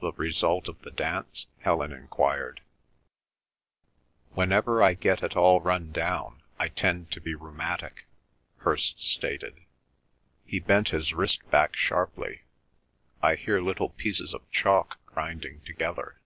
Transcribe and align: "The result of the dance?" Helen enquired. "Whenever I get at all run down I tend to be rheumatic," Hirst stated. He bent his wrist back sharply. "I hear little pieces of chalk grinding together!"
"The 0.00 0.12
result 0.12 0.66
of 0.66 0.80
the 0.80 0.90
dance?" 0.90 1.46
Helen 1.58 1.92
enquired. 1.92 2.62
"Whenever 4.32 4.82
I 4.82 4.94
get 4.94 5.22
at 5.22 5.36
all 5.36 5.60
run 5.60 5.90
down 5.92 6.42
I 6.58 6.68
tend 6.68 7.10
to 7.10 7.20
be 7.20 7.34
rheumatic," 7.34 8.06
Hirst 8.60 9.02
stated. 9.02 9.60
He 10.46 10.58
bent 10.58 10.88
his 10.88 11.12
wrist 11.12 11.46
back 11.50 11.76
sharply. 11.76 12.44
"I 13.20 13.34
hear 13.34 13.60
little 13.60 13.90
pieces 13.90 14.32
of 14.32 14.50
chalk 14.50 14.96
grinding 15.04 15.60
together!" 15.66 16.18